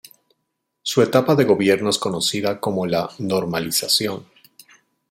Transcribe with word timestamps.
Su 0.81 1.03
etapa 1.03 1.35
de 1.35 1.43
gobierno 1.43 1.91
es 1.91 1.99
conocida 1.99 2.59
como 2.59 2.87
la 2.87 3.07
"normalización". 3.19 4.25